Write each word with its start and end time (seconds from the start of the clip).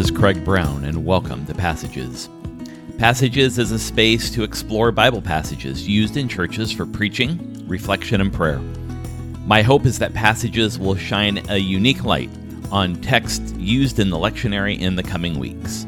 is 0.00 0.10
Craig 0.10 0.42
Brown, 0.46 0.84
and 0.84 1.04
welcome 1.04 1.44
to 1.44 1.52
Passages. 1.52 2.30
Passages 2.96 3.58
is 3.58 3.70
a 3.70 3.78
space 3.78 4.30
to 4.30 4.42
explore 4.42 4.90
Bible 4.90 5.20
passages 5.20 5.86
used 5.86 6.16
in 6.16 6.26
churches 6.26 6.72
for 6.72 6.86
preaching, 6.86 7.66
reflection, 7.68 8.22
and 8.22 8.32
prayer. 8.32 8.60
My 9.44 9.60
hope 9.60 9.84
is 9.84 9.98
that 9.98 10.14
Passages 10.14 10.78
will 10.78 10.94
shine 10.94 11.42
a 11.50 11.58
unique 11.58 12.02
light 12.02 12.30
on 12.72 12.98
text 13.02 13.54
used 13.56 13.98
in 13.98 14.08
the 14.08 14.16
lectionary 14.16 14.80
in 14.80 14.96
the 14.96 15.02
coming 15.02 15.38
weeks. 15.38 15.86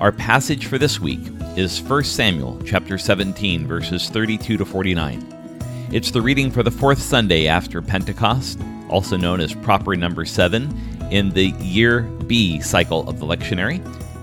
Our 0.00 0.12
passage 0.12 0.64
for 0.64 0.78
this 0.78 0.98
week 0.98 1.20
is 1.58 1.82
1 1.82 2.04
Samuel 2.04 2.62
chapter 2.64 2.96
17 2.96 3.66
verses 3.66 4.08
32 4.08 4.56
to 4.56 4.64
49. 4.64 5.88
It's 5.92 6.10
the 6.10 6.22
reading 6.22 6.50
for 6.50 6.62
the 6.62 6.70
fourth 6.70 7.02
Sunday 7.02 7.48
after 7.48 7.82
Pentecost, 7.82 8.58
also 8.88 9.18
known 9.18 9.40
as 9.40 9.52
proper 9.52 9.94
number 9.94 10.24
7 10.24 10.95
in 11.10 11.30
the 11.30 11.48
Year 11.60 12.02
B 12.02 12.60
cycle 12.60 13.08
of 13.08 13.18
the 13.18 13.26
lectionary. 13.26 13.80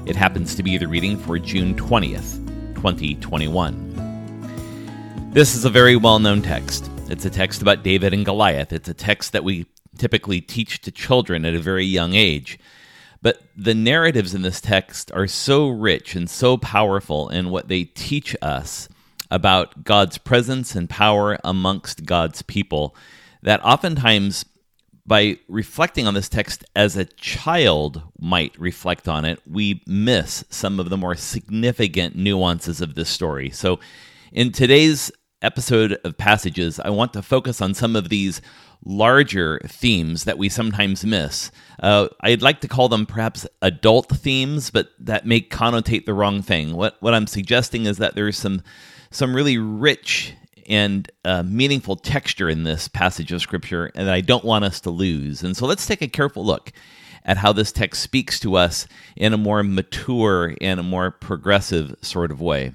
It 0.07 0.15
happens 0.15 0.55
to 0.55 0.63
be 0.63 0.77
the 0.77 0.87
reading 0.87 1.17
for 1.17 1.37
June 1.39 1.75
20th, 1.75 2.45
2021. 2.75 3.89
This 5.31 5.55
is 5.55 5.65
a 5.65 5.69
very 5.69 5.95
well 5.95 6.19
known 6.19 6.41
text. 6.41 6.89
It's 7.09 7.25
a 7.25 7.29
text 7.29 7.61
about 7.61 7.83
David 7.83 8.13
and 8.13 8.25
Goliath. 8.25 8.73
It's 8.73 8.89
a 8.89 8.93
text 8.93 9.33
that 9.33 9.43
we 9.43 9.65
typically 9.97 10.41
teach 10.41 10.81
to 10.81 10.91
children 10.91 11.45
at 11.45 11.53
a 11.53 11.59
very 11.59 11.85
young 11.85 12.13
age. 12.13 12.59
But 13.21 13.41
the 13.55 13.73
narratives 13.73 14.35
in 14.35 14.41
this 14.41 14.59
text 14.59 15.11
are 15.13 15.27
so 15.27 15.69
rich 15.69 16.15
and 16.15 16.29
so 16.29 16.57
powerful 16.57 17.29
in 17.29 17.49
what 17.49 17.69
they 17.69 17.85
teach 17.85 18.35
us 18.41 18.89
about 19.31 19.83
God's 19.83 20.17
presence 20.17 20.75
and 20.75 20.89
power 20.89 21.39
amongst 21.43 22.05
God's 22.05 22.41
people 22.41 22.95
that 23.41 23.63
oftentimes 23.63 24.45
by 25.05 25.37
reflecting 25.47 26.07
on 26.07 26.13
this 26.13 26.29
text 26.29 26.63
as 26.75 26.95
a 26.95 27.05
child 27.05 28.01
might 28.19 28.57
reflect 28.57 29.07
on 29.07 29.25
it, 29.25 29.41
we 29.45 29.83
miss 29.85 30.43
some 30.49 30.79
of 30.79 30.89
the 30.89 30.97
more 30.97 31.15
significant 31.15 32.15
nuances 32.15 32.79
of 32.81 32.95
this 32.95 33.09
story. 33.09 33.49
So, 33.49 33.79
in 34.31 34.51
today's 34.51 35.11
episode 35.41 35.99
of 36.03 36.17
Passages, 36.17 36.79
I 36.79 36.89
want 36.89 37.13
to 37.13 37.21
focus 37.21 37.61
on 37.61 37.73
some 37.73 37.95
of 37.95 38.09
these 38.09 38.41
larger 38.85 39.59
themes 39.65 40.23
that 40.23 40.37
we 40.37 40.49
sometimes 40.49 41.05
miss. 41.05 41.51
Uh, 41.81 42.07
I'd 42.21 42.41
like 42.41 42.61
to 42.61 42.67
call 42.67 42.89
them 42.89 43.05
perhaps 43.05 43.45
adult 43.61 44.09
themes, 44.09 44.71
but 44.71 44.89
that 44.99 45.25
may 45.25 45.41
connotate 45.41 46.05
the 46.05 46.13
wrong 46.13 46.41
thing. 46.41 46.75
What 46.75 46.97
what 47.01 47.13
I'm 47.13 47.27
suggesting 47.27 47.85
is 47.85 47.97
that 47.97 48.15
there's 48.15 48.37
some 48.37 48.61
some 49.11 49.35
really 49.35 49.57
rich 49.57 50.33
and 50.67 51.09
uh, 51.25 51.43
meaningful 51.43 51.95
texture 51.95 52.49
in 52.49 52.63
this 52.63 52.87
passage 52.87 53.31
of 53.31 53.41
scripture 53.41 53.91
and 53.95 54.07
that 54.07 54.13
I 54.13 54.21
don't 54.21 54.45
want 54.45 54.65
us 54.65 54.79
to 54.81 54.89
lose. 54.89 55.43
And 55.43 55.55
so 55.55 55.65
let's 55.65 55.85
take 55.85 56.01
a 56.01 56.07
careful 56.07 56.45
look 56.45 56.71
at 57.25 57.37
how 57.37 57.53
this 57.53 57.71
text 57.71 58.01
speaks 58.01 58.39
to 58.41 58.55
us 58.55 58.87
in 59.15 59.33
a 59.33 59.37
more 59.37 59.63
mature 59.63 60.55
and 60.61 60.79
a 60.79 60.83
more 60.83 61.11
progressive 61.11 61.95
sort 62.01 62.31
of 62.31 62.41
way. 62.41 62.73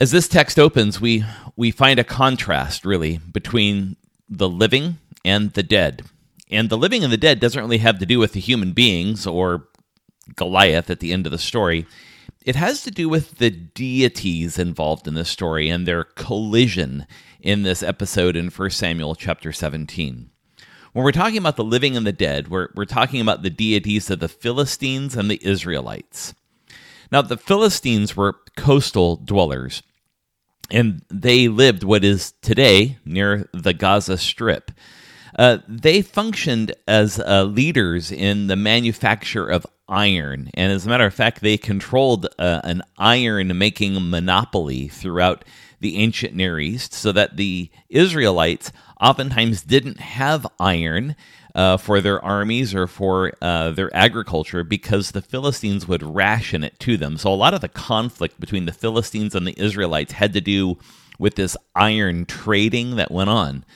As 0.00 0.10
this 0.10 0.28
text 0.28 0.58
opens, 0.58 1.00
we, 1.00 1.24
we 1.56 1.70
find 1.70 1.98
a 1.98 2.04
contrast, 2.04 2.84
really, 2.84 3.18
between 3.18 3.96
the 4.28 4.48
living 4.48 4.98
and 5.24 5.52
the 5.52 5.62
dead. 5.62 6.02
And 6.50 6.68
the 6.68 6.76
living 6.76 7.04
and 7.04 7.12
the 7.12 7.16
dead 7.16 7.40
doesn't 7.40 7.60
really 7.60 7.78
have 7.78 7.98
to 8.00 8.06
do 8.06 8.18
with 8.18 8.32
the 8.32 8.40
human 8.40 8.72
beings 8.72 9.26
or 9.26 9.68
Goliath 10.36 10.90
at 10.90 11.00
the 11.00 11.12
end 11.12 11.26
of 11.26 11.32
the 11.32 11.38
story 11.38 11.86
it 12.44 12.56
has 12.56 12.82
to 12.82 12.90
do 12.90 13.08
with 13.08 13.38
the 13.38 13.50
deities 13.50 14.58
involved 14.58 15.06
in 15.06 15.14
this 15.14 15.28
story 15.28 15.68
and 15.68 15.86
their 15.86 16.04
collision 16.04 17.06
in 17.40 17.62
this 17.62 17.82
episode 17.82 18.36
in 18.36 18.48
1 18.48 18.70
Samuel 18.70 19.14
chapter 19.14 19.52
17. 19.52 20.30
When 20.92 21.04
we're 21.04 21.12
talking 21.12 21.38
about 21.38 21.56
the 21.56 21.64
living 21.64 21.96
and 21.96 22.06
the 22.06 22.12
dead, 22.12 22.48
we're, 22.48 22.68
we're 22.74 22.84
talking 22.84 23.20
about 23.20 23.42
the 23.42 23.50
deities 23.50 24.10
of 24.10 24.20
the 24.20 24.28
Philistines 24.28 25.16
and 25.16 25.30
the 25.30 25.40
Israelites. 25.42 26.34
Now, 27.10 27.22
the 27.22 27.36
Philistines 27.36 28.16
were 28.16 28.36
coastal 28.56 29.16
dwellers, 29.16 29.82
and 30.70 31.02
they 31.10 31.48
lived 31.48 31.84
what 31.84 32.04
is 32.04 32.32
today 32.42 32.98
near 33.04 33.48
the 33.52 33.72
Gaza 33.72 34.18
Strip. 34.18 34.70
Uh, 35.38 35.58
they 35.66 36.02
functioned 36.02 36.74
as 36.86 37.18
uh, 37.18 37.44
leaders 37.44 38.12
in 38.12 38.48
the 38.48 38.56
manufacture 38.56 39.48
of 39.48 39.66
iron. 39.88 40.50
And 40.54 40.72
as 40.72 40.86
a 40.86 40.88
matter 40.88 41.06
of 41.06 41.14
fact, 41.14 41.40
they 41.40 41.56
controlled 41.58 42.26
uh, 42.38 42.60
an 42.64 42.82
iron 42.98 43.56
making 43.58 44.10
monopoly 44.10 44.88
throughout 44.88 45.44
the 45.80 45.96
ancient 45.96 46.34
Near 46.34 46.58
East 46.60 46.94
so 46.94 47.12
that 47.12 47.36
the 47.36 47.70
Israelites 47.88 48.72
oftentimes 49.00 49.62
didn't 49.62 50.00
have 50.00 50.46
iron. 50.58 51.16
Uh, 51.54 51.76
for 51.76 52.00
their 52.00 52.24
armies 52.24 52.74
or 52.74 52.86
for 52.86 53.30
uh, 53.42 53.70
their 53.72 53.94
agriculture 53.94 54.64
because 54.64 55.10
the 55.10 55.20
Philistines 55.20 55.86
would 55.86 56.02
ration 56.02 56.64
it 56.64 56.80
to 56.80 56.96
them. 56.96 57.18
So, 57.18 57.30
a 57.30 57.34
lot 57.34 57.52
of 57.52 57.60
the 57.60 57.68
conflict 57.68 58.40
between 58.40 58.64
the 58.64 58.72
Philistines 58.72 59.34
and 59.34 59.46
the 59.46 59.54
Israelites 59.60 60.12
had 60.12 60.32
to 60.32 60.40
do 60.40 60.78
with 61.18 61.34
this 61.34 61.54
iron 61.74 62.24
trading 62.24 62.96
that 62.96 63.10
went 63.10 63.28
on. 63.28 63.66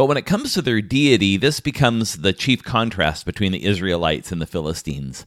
But 0.00 0.06
when 0.06 0.16
it 0.16 0.24
comes 0.24 0.54
to 0.54 0.62
their 0.62 0.80
deity, 0.80 1.36
this 1.36 1.60
becomes 1.60 2.22
the 2.22 2.32
chief 2.32 2.64
contrast 2.64 3.26
between 3.26 3.52
the 3.52 3.66
Israelites 3.66 4.32
and 4.32 4.40
the 4.40 4.46
Philistines. 4.46 5.26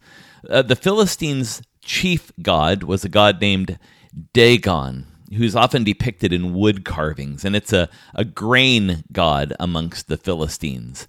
Uh, 0.49 0.63
the 0.63 0.75
Philistines' 0.75 1.61
chief 1.83 2.31
god 2.41 2.81
was 2.81 3.05
a 3.05 3.07
god 3.07 3.39
named 3.39 3.77
Dagon, 4.33 5.05
who's 5.37 5.55
often 5.55 5.83
depicted 5.83 6.33
in 6.33 6.55
wood 6.55 6.85
carvings, 6.85 7.45
and 7.45 7.55
it's 7.55 7.71
a, 7.71 7.87
a 8.15 8.25
grain 8.25 9.03
god 9.11 9.53
amongst 9.59 10.07
the 10.07 10.17
Philistines. 10.17 11.07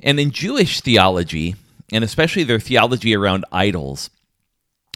And 0.00 0.20
in 0.20 0.30
Jewish 0.30 0.80
theology, 0.80 1.56
and 1.90 2.04
especially 2.04 2.44
their 2.44 2.60
theology 2.60 3.12
around 3.16 3.44
idols, 3.50 4.08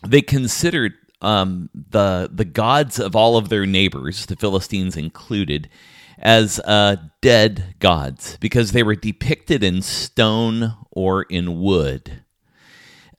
they 0.06 0.22
considered 0.22 0.92
um, 1.20 1.68
the 1.74 2.30
the 2.32 2.44
gods 2.44 3.00
of 3.00 3.16
all 3.16 3.36
of 3.36 3.48
their 3.48 3.66
neighbors, 3.66 4.26
the 4.26 4.36
Philistines 4.36 4.96
included, 4.96 5.68
as 6.22 6.60
uh, 6.60 6.96
dead 7.20 7.74
gods 7.80 8.38
because 8.40 8.72
they 8.72 8.82
were 8.82 8.94
depicted 8.94 9.62
in 9.62 9.82
stone 9.82 10.74
or 10.90 11.22
in 11.24 11.60
wood. 11.60 12.22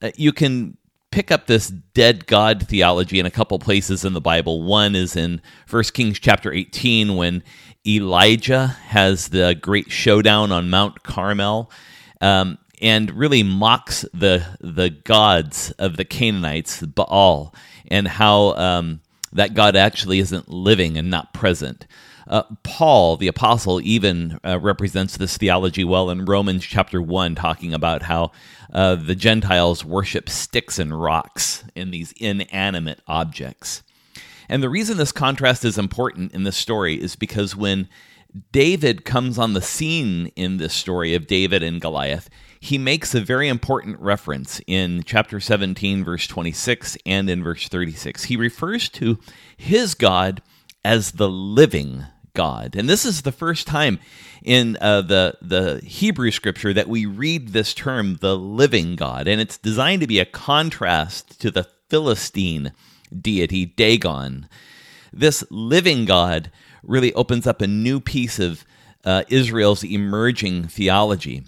Uh, 0.02 0.12
you 0.16 0.32
can 0.32 0.78
pick 1.12 1.30
up 1.30 1.46
this 1.46 1.68
dead 1.68 2.26
god 2.26 2.68
theology 2.68 3.20
in 3.20 3.26
a 3.26 3.32
couple 3.32 3.60
places 3.60 4.04
in 4.04 4.14
the 4.14 4.22
Bible. 4.22 4.64
One 4.64 4.96
is 4.96 5.16
in 5.16 5.42
1 5.70 5.84
Kings 5.94 6.18
chapter 6.18 6.52
18 6.52 7.16
when 7.16 7.44
Elijah 7.86 8.68
has 8.68 9.28
the 9.28 9.54
great 9.54 9.92
showdown 9.92 10.52
on 10.52 10.70
Mount 10.70 11.04
Carmel. 11.04 11.70
Um, 12.22 12.58
and 12.82 13.12
really 13.12 13.44
mocks 13.44 14.06
the 14.14 14.46
the 14.60 14.90
gods 14.90 15.72
of 15.72 15.96
the 15.96 16.04
Canaanites, 16.04 16.82
Baal, 16.82 17.56
and 17.90 18.08
how 18.08 18.56
um, 18.56 19.00
that 19.32 19.54
God 19.54 19.76
actually 19.76 20.20
isn't 20.20 20.50
living 20.50 20.98
and 20.98 21.10
not 21.10 21.34
present. 21.34 21.88
Uh, 22.28 22.44
Paul, 22.64 23.18
the 23.18 23.28
apostle, 23.28 23.82
even 23.82 24.40
uh, 24.46 24.60
represents 24.60 25.18
this 25.18 25.38
theology 25.38 25.84
well 25.84 26.10
in 26.10 26.26
Romans 26.26 26.64
chapter 26.64 27.02
1, 27.02 27.36
talking 27.36 27.74
about 27.74 28.04
how 28.04 28.32
uh, 28.72 28.96
the 28.96 29.16
Gentiles 29.16 29.84
worship 29.84 30.30
sticks 30.30 30.80
and 30.80 31.00
rocks 31.00 31.64
in 31.76 31.92
these 31.92 32.14
inanimate 32.14 33.02
objects. 33.08 33.84
And 34.50 34.62
the 34.62 34.70
reason 34.70 34.98
this 34.98 35.12
contrast 35.12 35.66
is 35.66 35.78
important 35.78 36.34
in 36.34 36.44
this 36.44 36.58
story 36.58 37.02
is 37.02 37.16
because 37.16 37.56
when 37.56 37.88
David 38.52 39.06
comes 39.06 39.38
on 39.38 39.54
the 39.54 39.62
scene 39.62 40.28
in 40.36 40.58
this 40.58 40.74
story 40.74 41.14
of 41.14 41.28
David 41.28 41.62
and 41.62 41.80
Goliath, 41.80 42.30
he 42.60 42.78
makes 42.78 43.14
a 43.14 43.22
very 43.22 43.48
important 43.48 44.00
reference 44.00 44.62
in 44.68 45.04
chapter 45.04 45.40
17, 45.40 46.04
verse 46.04 46.28
26, 46.28 46.98
and 47.06 47.30
in 47.30 47.44
verse 47.44 47.68
36. 47.68 48.24
He 48.24 48.38
refers 48.38 48.90
to 48.90 49.20
his 49.56 49.94
God 49.94 50.42
as 50.84 51.12
the 51.12 51.30
living 51.30 52.06
God. 52.34 52.76
And 52.76 52.90
this 52.90 53.06
is 53.06 53.22
the 53.22 53.32
first 53.32 53.68
time 53.68 54.00
in 54.44 54.78
uh, 54.82 55.02
the, 55.02 55.38
the 55.42 55.82
Hebrew 55.86 56.32
scripture 56.32 56.74
that 56.74 56.90
we 56.90 57.06
read 57.06 57.50
this 57.50 57.74
term, 57.74 58.18
the 58.22 58.36
living 58.36 58.96
God. 58.96 59.28
And 59.28 59.40
it's 59.40 59.58
designed 59.58 60.02
to 60.02 60.08
be 60.08 60.20
a 60.20 60.26
contrast 60.26 61.40
to 61.42 61.52
the 61.52 61.68
Philistine 61.90 62.72
deity, 63.16 63.66
Dagon. 63.66 64.50
This 65.12 65.44
living 65.52 66.06
God 66.06 66.52
really 66.82 67.14
opens 67.14 67.46
up 67.46 67.62
a 67.62 67.68
new 67.68 68.00
piece 68.00 68.40
of 68.40 68.66
uh, 69.06 69.24
Israel's 69.30 69.84
emerging 69.84 70.68
theology. 70.70 71.44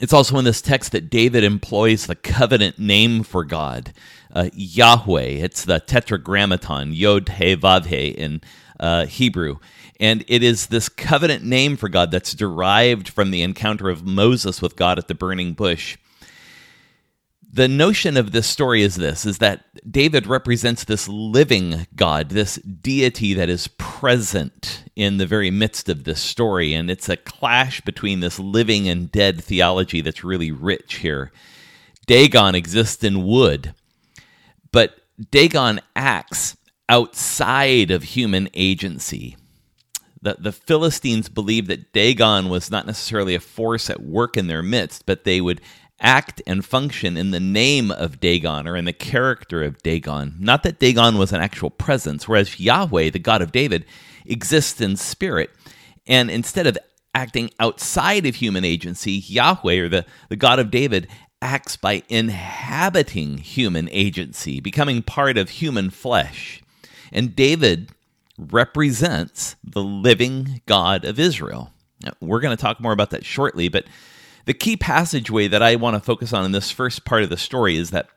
It's 0.00 0.12
also 0.12 0.36
in 0.38 0.44
this 0.44 0.60
text 0.60 0.92
that 0.92 1.08
David 1.08 1.44
employs 1.44 2.06
the 2.06 2.16
covenant 2.16 2.78
name 2.78 3.22
for 3.22 3.44
God, 3.44 3.94
uh, 4.34 4.50
Yahweh. 4.52 5.22
It's 5.22 5.64
the 5.64 5.80
tetragrammaton, 5.80 6.92
Yod 6.92 7.28
He 7.30 7.56
Vav 7.56 7.86
He 7.86 8.08
in 8.08 8.42
uh, 8.78 9.06
Hebrew. 9.06 9.58
And 10.00 10.24
it 10.28 10.42
is 10.42 10.66
this 10.66 10.88
covenant 10.88 11.44
name 11.44 11.76
for 11.76 11.88
God 11.88 12.10
that's 12.10 12.34
derived 12.34 13.08
from 13.08 13.30
the 13.30 13.42
encounter 13.42 13.88
of 13.88 14.04
Moses 14.04 14.60
with 14.60 14.76
God 14.76 14.98
at 14.98 15.08
the 15.08 15.14
burning 15.14 15.52
bush. 15.52 15.96
The 17.52 17.68
notion 17.68 18.16
of 18.16 18.32
this 18.32 18.48
story 18.48 18.82
is 18.82 18.96
this 18.96 19.24
is 19.24 19.38
that 19.38 19.64
David 19.88 20.26
represents 20.26 20.82
this 20.82 21.06
living 21.06 21.86
God, 21.94 22.30
this 22.30 22.56
deity 22.56 23.32
that 23.34 23.48
is 23.48 23.68
present 23.78 24.82
in 24.96 25.18
the 25.18 25.26
very 25.26 25.52
midst 25.52 25.88
of 25.88 26.02
this 26.02 26.20
story. 26.20 26.74
And 26.74 26.90
it's 26.90 27.08
a 27.08 27.16
clash 27.16 27.80
between 27.82 28.18
this 28.18 28.40
living 28.40 28.88
and 28.88 29.12
dead 29.12 29.42
theology 29.44 30.00
that's 30.00 30.24
really 30.24 30.50
rich 30.50 30.96
here. 30.96 31.30
Dagon 32.06 32.56
exists 32.56 33.04
in 33.04 33.24
wood, 33.24 33.72
but 34.72 34.98
Dagon 35.30 35.80
acts 35.94 36.56
outside 36.88 37.92
of 37.92 38.02
human 38.02 38.48
agency. 38.54 39.36
The, 40.24 40.36
the 40.38 40.52
Philistines 40.52 41.28
believed 41.28 41.68
that 41.68 41.92
Dagon 41.92 42.48
was 42.48 42.70
not 42.70 42.86
necessarily 42.86 43.34
a 43.34 43.40
force 43.40 43.90
at 43.90 44.02
work 44.02 44.38
in 44.38 44.46
their 44.46 44.62
midst, 44.62 45.04
but 45.04 45.24
they 45.24 45.40
would 45.40 45.60
act 46.00 46.40
and 46.46 46.64
function 46.64 47.18
in 47.18 47.30
the 47.30 47.40
name 47.40 47.90
of 47.90 48.20
Dagon 48.20 48.66
or 48.66 48.74
in 48.74 48.86
the 48.86 48.92
character 48.94 49.62
of 49.62 49.82
Dagon. 49.82 50.34
Not 50.40 50.62
that 50.62 50.78
Dagon 50.78 51.18
was 51.18 51.32
an 51.32 51.42
actual 51.42 51.68
presence, 51.68 52.26
whereas 52.26 52.58
Yahweh, 52.58 53.10
the 53.10 53.18
God 53.18 53.42
of 53.42 53.52
David, 53.52 53.84
exists 54.24 54.80
in 54.80 54.96
spirit. 54.96 55.50
And 56.06 56.30
instead 56.30 56.66
of 56.66 56.78
acting 57.14 57.50
outside 57.60 58.24
of 58.24 58.36
human 58.36 58.64
agency, 58.64 59.12
Yahweh, 59.12 59.78
or 59.78 59.88
the, 59.90 60.06
the 60.30 60.36
God 60.36 60.58
of 60.58 60.70
David, 60.70 61.06
acts 61.42 61.76
by 61.76 62.02
inhabiting 62.08 63.36
human 63.36 63.90
agency, 63.92 64.58
becoming 64.58 65.02
part 65.02 65.36
of 65.36 65.50
human 65.50 65.90
flesh. 65.90 66.62
And 67.12 67.36
David 67.36 67.90
represents 68.38 69.56
the 69.62 69.82
living 69.82 70.60
God 70.66 71.04
of 71.04 71.18
Israel. 71.18 71.72
Now, 72.02 72.12
we're 72.20 72.40
going 72.40 72.56
to 72.56 72.60
talk 72.60 72.80
more 72.80 72.92
about 72.92 73.10
that 73.10 73.24
shortly, 73.24 73.68
but 73.68 73.86
the 74.46 74.54
key 74.54 74.76
passageway 74.76 75.48
that 75.48 75.62
I 75.62 75.76
want 75.76 75.94
to 75.94 76.00
focus 76.00 76.32
on 76.32 76.44
in 76.44 76.52
this 76.52 76.70
first 76.70 77.04
part 77.04 77.22
of 77.22 77.30
the 77.30 77.36
story 77.36 77.76
is 77.76 77.90
that 77.90 78.08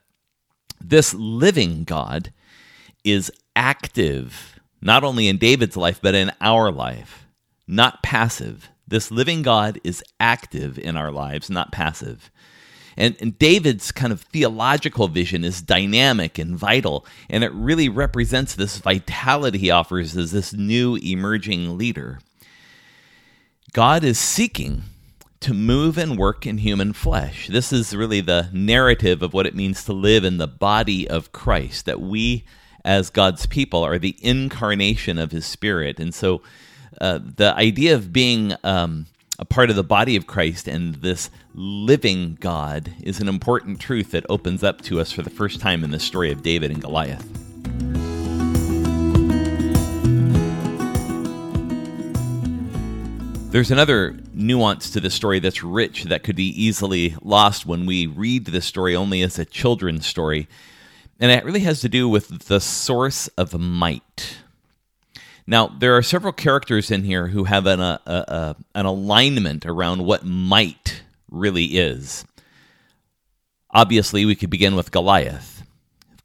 this 0.81 1.13
living 1.13 1.83
God 1.83 2.33
is 3.03 3.31
active, 3.55 4.59
not 4.81 5.03
only 5.03 5.27
in 5.27 5.37
David's 5.37 5.77
life, 5.77 5.99
but 6.01 6.15
in 6.15 6.31
our 6.41 6.71
life, 6.71 7.27
not 7.67 8.03
passive. 8.03 8.69
This 8.87 9.11
living 9.11 9.41
God 9.41 9.79
is 9.83 10.03
active 10.19 10.77
in 10.77 10.97
our 10.97 11.11
lives, 11.11 11.49
not 11.49 11.71
passive. 11.71 12.31
And, 12.97 13.15
and, 13.19 13.37
David's 13.37 13.91
kind 13.91 14.11
of 14.11 14.21
theological 14.21 15.07
vision 15.07 15.43
is 15.43 15.61
dynamic 15.61 16.39
and 16.39 16.57
vital, 16.57 17.05
and 17.29 17.43
it 17.43 17.53
really 17.53 17.89
represents 17.89 18.55
this 18.55 18.79
vitality 18.79 19.59
he 19.59 19.71
offers 19.71 20.17
as 20.17 20.31
this 20.31 20.51
new 20.51 20.95
emerging 20.95 21.77
leader. 21.77 22.19
God 23.73 24.03
is 24.03 24.17
seeking 24.17 24.83
to 25.39 25.53
move 25.53 25.97
and 25.97 26.17
work 26.17 26.45
in 26.45 26.57
human 26.57 26.93
flesh. 26.93 27.47
This 27.47 27.71
is 27.71 27.95
really 27.95 28.21
the 28.21 28.49
narrative 28.51 29.21
of 29.21 29.33
what 29.33 29.45
it 29.45 29.55
means 29.55 29.83
to 29.85 29.93
live 29.93 30.23
in 30.23 30.37
the 30.37 30.47
body 30.47 31.07
of 31.07 31.31
Christ, 31.31 31.85
that 31.85 32.01
we, 32.01 32.43
as 32.83 33.09
God's 33.09 33.45
people, 33.45 33.83
are 33.83 33.99
the 33.99 34.17
incarnation 34.21 35.19
of 35.19 35.31
his 35.31 35.45
spirit. 35.45 35.99
And 35.99 36.13
so 36.13 36.41
uh, 36.99 37.19
the 37.21 37.53
idea 37.55 37.93
of 37.93 38.11
being 38.11 38.55
um, 38.63 39.05
a 39.39 39.45
part 39.45 39.69
of 39.69 39.75
the 39.75 39.83
body 39.83 40.15
of 40.15 40.25
Christ 40.25 40.67
and 40.67 40.95
this 40.95 41.29
living 41.53 42.37
God 42.39 42.91
is 43.03 43.19
an 43.19 43.27
important 43.27 43.79
truth 43.79 44.11
that 44.11 44.25
opens 44.29 44.63
up 44.63 44.81
to 44.83 44.99
us 44.99 45.11
for 45.11 45.21
the 45.21 45.29
first 45.29 45.59
time 45.59 45.83
in 45.83 45.91
the 45.91 45.99
story 45.99 46.31
of 46.31 46.41
David 46.41 46.71
and 46.71 46.81
Goliath. 46.81 47.25
There's 53.51 53.71
another 53.71 54.17
nuance 54.33 54.89
to 54.91 54.99
the 54.99 55.09
story 55.09 55.39
that's 55.39 55.63
rich 55.63 56.05
that 56.05 56.23
could 56.23 56.35
be 56.35 56.49
easily 56.49 57.15
lost 57.21 57.65
when 57.65 57.85
we 57.85 58.07
read 58.07 58.45
the 58.45 58.61
story 58.61 58.95
only 58.95 59.21
as 59.21 59.39
a 59.39 59.45
children's 59.45 60.05
story. 60.05 60.47
And 61.19 61.31
it 61.31 61.45
really 61.45 61.61
has 61.61 61.81
to 61.81 61.89
do 61.89 62.09
with 62.09 62.47
the 62.47 62.59
source 62.59 63.27
of 63.29 63.57
might. 63.57 64.37
Now, 65.49 65.67
there 65.67 65.95
are 65.95 66.03
several 66.03 66.33
characters 66.33 66.91
in 66.91 67.05
here 67.05 67.27
who 67.27 67.45
have 67.45 67.65
an, 67.65 67.79
a, 67.79 68.01
a, 68.05 68.55
an 68.75 68.85
alignment 68.85 69.65
around 69.65 70.03
what 70.03 70.25
might 70.25 71.01
really 71.31 71.77
is. 71.77 72.25
Obviously, 73.71 74.25
we 74.25 74.35
could 74.35 74.49
begin 74.49 74.75
with 74.75 74.91
Goliath. 74.91 75.63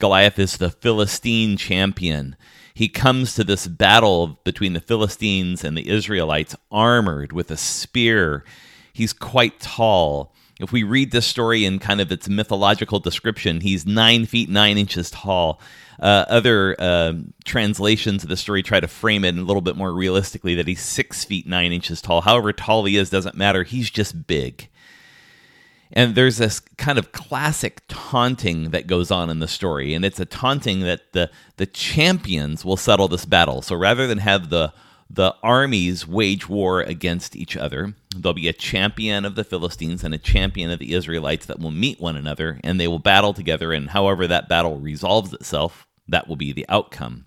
Goliath 0.00 0.40
is 0.40 0.56
the 0.56 0.70
Philistine 0.70 1.56
champion. 1.56 2.34
He 2.74 2.88
comes 2.88 3.34
to 3.34 3.44
this 3.44 3.68
battle 3.68 4.40
between 4.42 4.72
the 4.72 4.80
Philistines 4.80 5.62
and 5.62 5.76
the 5.76 5.88
Israelites 5.88 6.56
armored 6.72 7.32
with 7.32 7.52
a 7.52 7.56
spear. 7.56 8.44
He's 8.92 9.12
quite 9.12 9.60
tall. 9.60 10.31
If 10.62 10.70
we 10.70 10.84
read 10.84 11.10
this 11.10 11.26
story 11.26 11.64
in 11.64 11.80
kind 11.80 12.00
of 12.00 12.12
its 12.12 12.28
mythological 12.28 13.00
description, 13.00 13.60
he's 13.60 13.84
nine 13.84 14.26
feet 14.26 14.48
nine 14.48 14.78
inches 14.78 15.10
tall. 15.10 15.60
Uh, 16.00 16.24
other 16.28 16.76
uh, 16.78 17.14
translations 17.44 18.22
of 18.22 18.28
the 18.28 18.36
story 18.36 18.62
try 18.62 18.78
to 18.78 18.88
frame 18.88 19.24
it 19.24 19.36
a 19.36 19.42
little 19.42 19.60
bit 19.60 19.76
more 19.76 19.92
realistically 19.92 20.54
that 20.54 20.68
he's 20.68 20.80
six 20.80 21.24
feet 21.24 21.48
nine 21.48 21.72
inches 21.72 22.00
tall. 22.00 22.20
However 22.20 22.52
tall 22.52 22.84
he 22.84 22.96
is 22.96 23.10
doesn't 23.10 23.36
matter. 23.36 23.64
He's 23.64 23.90
just 23.90 24.26
big. 24.26 24.68
And 25.92 26.14
there's 26.14 26.38
this 26.38 26.60
kind 26.60 26.98
of 26.98 27.12
classic 27.12 27.82
taunting 27.88 28.70
that 28.70 28.86
goes 28.86 29.10
on 29.10 29.30
in 29.30 29.40
the 29.40 29.48
story, 29.48 29.92
and 29.92 30.04
it's 30.04 30.20
a 30.20 30.24
taunting 30.24 30.80
that 30.80 31.12
the 31.12 31.28
the 31.56 31.66
champions 31.66 32.64
will 32.64 32.78
settle 32.78 33.08
this 33.08 33.24
battle. 33.24 33.62
So 33.62 33.74
rather 33.74 34.06
than 34.06 34.18
have 34.18 34.48
the 34.48 34.72
the 35.14 35.34
armies 35.42 36.08
wage 36.08 36.48
war 36.48 36.80
against 36.80 37.36
each 37.36 37.54
other. 37.54 37.94
There'll 38.16 38.32
be 38.32 38.48
a 38.48 38.54
champion 38.54 39.26
of 39.26 39.34
the 39.34 39.44
Philistines 39.44 40.02
and 40.02 40.14
a 40.14 40.18
champion 40.18 40.70
of 40.70 40.78
the 40.78 40.94
Israelites 40.94 41.44
that 41.46 41.60
will 41.60 41.70
meet 41.70 42.00
one 42.00 42.16
another, 42.16 42.58
and 42.64 42.80
they 42.80 42.88
will 42.88 42.98
battle 42.98 43.34
together. 43.34 43.72
And 43.72 43.90
however 43.90 44.26
that 44.26 44.48
battle 44.48 44.78
resolves 44.78 45.34
itself, 45.34 45.86
that 46.08 46.28
will 46.28 46.36
be 46.36 46.52
the 46.52 46.64
outcome. 46.68 47.26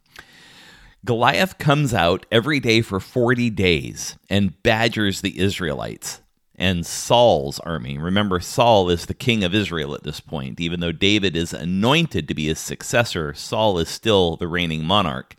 Goliath 1.06 1.60
comes 1.60 1.94
out 1.94 2.26
every 2.32 2.60
day 2.60 2.82
for 2.82 3.00
40 3.00 3.52
days 3.52 4.18
and 4.32 4.62
badgers 4.64 5.22
the 5.22 5.40
Israelites 5.40 6.22
and 6.56 6.86
Saul's 6.86 7.60
army. 7.60 8.00
Remember, 8.00 8.40
Saul 8.40 8.90
is 8.90 9.06
the 9.06 9.14
king 9.14 9.44
of 9.44 9.54
Israel 9.54 9.94
at 9.94 10.04
this 10.04 10.20
point. 10.20 10.60
Even 10.60 10.80
though 10.80 10.92
David 10.92 11.36
is 11.36 11.54
anointed 11.54 12.28
to 12.28 12.34
be 12.34 12.48
his 12.48 12.58
successor, 12.58 13.36
Saul 13.36 13.78
is 13.78 13.90
still 13.90 14.38
the 14.38 14.48
reigning 14.48 14.84
monarch. 14.84 15.36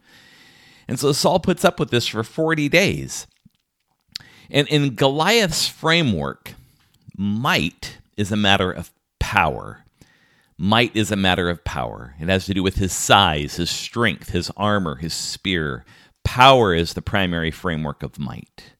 And 0.88 0.98
so 0.98 1.12
Saul 1.12 1.40
puts 1.40 1.64
up 1.64 1.80
with 1.80 1.90
this 1.90 2.06
for 2.06 2.22
40 2.22 2.68
days. 2.68 3.26
And 4.50 4.68
in 4.68 4.94
Goliath's 4.94 5.66
framework, 5.68 6.54
might 7.16 7.98
is 8.16 8.30
a 8.30 8.36
matter 8.36 8.70
of 8.70 8.90
power. 9.18 9.84
Might 10.58 10.94
is 10.94 11.10
a 11.10 11.16
matter 11.16 11.50
of 11.50 11.64
power. 11.64 12.14
It 12.20 12.28
has 12.28 12.46
to 12.46 12.54
do 12.54 12.62
with 12.62 12.76
his 12.76 12.92
size, 12.92 13.56
his 13.56 13.70
strength, 13.70 14.30
his 14.30 14.50
armor, 14.56 14.96
his 14.96 15.12
spear. 15.12 15.84
Power 16.24 16.74
is 16.74 16.94
the 16.94 17.02
primary 17.02 17.50
framework 17.50 18.02
of 18.02 18.18
might 18.18 18.76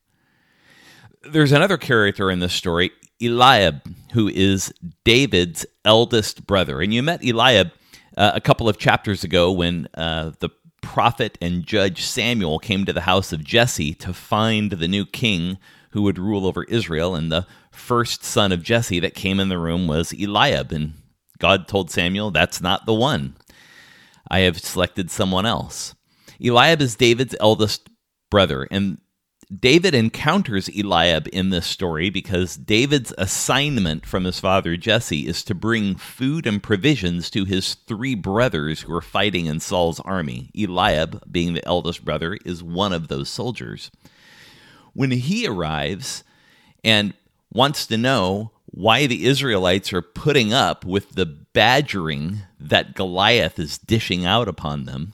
there's 1.32 1.52
another 1.52 1.76
character 1.76 2.30
in 2.30 2.40
this 2.40 2.52
story, 2.52 2.92
Eliab, 3.20 3.82
who 4.12 4.28
is 4.28 4.72
David's 5.04 5.66
eldest 5.84 6.46
brother. 6.46 6.80
And 6.80 6.92
you 6.92 7.02
met 7.02 7.25
Eliab 7.25 7.72
uh, 8.16 8.32
a 8.34 8.40
couple 8.40 8.68
of 8.68 8.78
chapters 8.78 9.25
ago 9.25 9.52
when 9.52 9.88
uh, 9.94 10.32
the 10.40 10.50
prophet 10.86 11.36
and 11.40 11.66
judge 11.66 12.02
Samuel 12.02 12.60
came 12.60 12.84
to 12.84 12.92
the 12.92 13.02
house 13.02 13.32
of 13.32 13.42
Jesse 13.42 13.92
to 13.94 14.12
find 14.14 14.70
the 14.70 14.86
new 14.86 15.04
king 15.04 15.58
who 15.90 16.02
would 16.02 16.16
rule 16.16 16.46
over 16.46 16.62
Israel. 16.64 17.16
And 17.16 17.30
the 17.30 17.44
first 17.72 18.22
son 18.22 18.52
of 18.52 18.62
Jesse 18.62 19.00
that 19.00 19.16
came 19.16 19.40
in 19.40 19.48
the 19.48 19.58
room 19.58 19.88
was 19.88 20.14
Eliab. 20.14 20.70
And 20.70 20.94
God 21.40 21.66
told 21.66 21.90
Samuel, 21.90 22.30
That's 22.30 22.60
not 22.60 22.86
the 22.86 22.94
one. 22.94 23.34
I 24.30 24.40
have 24.40 24.60
selected 24.60 25.10
someone 25.10 25.44
else. 25.44 25.96
Eliab 26.40 26.80
is 26.80 26.94
David's 26.94 27.34
eldest 27.40 27.90
brother. 28.30 28.68
And 28.70 28.98
David 29.54 29.94
encounters 29.94 30.68
Eliab 30.68 31.28
in 31.32 31.50
this 31.50 31.66
story 31.66 32.10
because 32.10 32.56
David's 32.56 33.14
assignment 33.16 34.04
from 34.04 34.24
his 34.24 34.40
father 34.40 34.76
Jesse 34.76 35.28
is 35.28 35.44
to 35.44 35.54
bring 35.54 35.94
food 35.94 36.48
and 36.48 36.60
provisions 36.60 37.30
to 37.30 37.44
his 37.44 37.74
three 37.74 38.16
brothers 38.16 38.82
who 38.82 38.92
are 38.92 39.00
fighting 39.00 39.46
in 39.46 39.60
Saul's 39.60 40.00
army. 40.00 40.50
Eliab, 40.58 41.22
being 41.30 41.54
the 41.54 41.64
eldest 41.64 42.04
brother, 42.04 42.36
is 42.44 42.60
one 42.60 42.92
of 42.92 43.06
those 43.06 43.28
soldiers. 43.28 43.92
When 44.94 45.12
he 45.12 45.46
arrives 45.46 46.24
and 46.82 47.14
wants 47.52 47.86
to 47.86 47.96
know 47.96 48.50
why 48.66 49.06
the 49.06 49.26
Israelites 49.26 49.92
are 49.92 50.02
putting 50.02 50.52
up 50.52 50.84
with 50.84 51.10
the 51.10 51.26
badgering 51.26 52.40
that 52.58 52.96
Goliath 52.96 53.60
is 53.60 53.78
dishing 53.78 54.26
out 54.26 54.48
upon 54.48 54.86
them, 54.86 55.12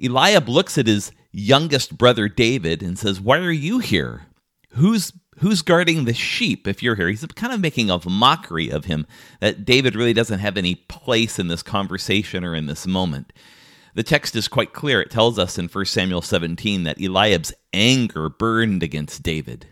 Eliab 0.00 0.48
looks 0.48 0.78
at 0.78 0.86
his 0.86 1.10
youngest 1.34 1.98
brother 1.98 2.28
David 2.28 2.82
and 2.82 2.98
says, 2.98 3.20
"Why 3.20 3.38
are 3.38 3.50
you 3.50 3.78
here? 3.80 4.26
Who's 4.70 5.12
who's 5.38 5.62
guarding 5.62 6.04
the 6.04 6.14
sheep 6.14 6.66
if 6.66 6.82
you're 6.82 6.94
here?" 6.94 7.08
He's 7.08 7.24
kind 7.34 7.52
of 7.52 7.60
making 7.60 7.90
a 7.90 8.00
mockery 8.08 8.70
of 8.70 8.84
him 8.84 9.06
that 9.40 9.64
David 9.64 9.96
really 9.96 10.12
doesn't 10.12 10.38
have 10.38 10.56
any 10.56 10.76
place 10.76 11.38
in 11.38 11.48
this 11.48 11.62
conversation 11.62 12.44
or 12.44 12.54
in 12.54 12.66
this 12.66 12.86
moment. 12.86 13.32
The 13.94 14.02
text 14.02 14.34
is 14.34 14.48
quite 14.48 14.72
clear. 14.72 15.00
It 15.00 15.10
tells 15.10 15.38
us 15.38 15.58
in 15.58 15.68
1 15.68 15.86
Samuel 15.86 16.22
17 16.22 16.82
that 16.84 17.00
Eliab's 17.00 17.52
anger 17.72 18.28
burned 18.28 18.82
against 18.82 19.22
David. 19.22 19.66